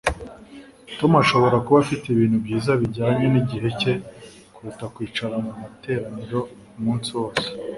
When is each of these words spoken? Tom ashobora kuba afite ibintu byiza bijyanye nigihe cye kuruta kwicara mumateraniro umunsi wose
Tom 0.97 1.11
ashobora 1.23 1.55
kuba 1.65 1.77
afite 1.83 2.05
ibintu 2.09 2.37
byiza 2.45 2.71
bijyanye 2.81 3.25
nigihe 3.33 3.69
cye 3.79 3.93
kuruta 4.53 4.85
kwicara 4.93 5.35
mumateraniro 5.43 6.39
umunsi 6.79 7.09
wose 7.19 7.47